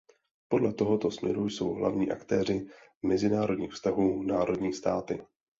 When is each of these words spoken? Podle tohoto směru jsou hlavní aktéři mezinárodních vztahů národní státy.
Podle 0.47 0.73
tohoto 0.73 1.11
směru 1.11 1.49
jsou 1.49 1.73
hlavní 1.73 2.11
aktéři 2.11 2.67
mezinárodních 3.01 3.71
vztahů 3.71 4.23
národní 4.23 4.73
státy. 4.73 5.23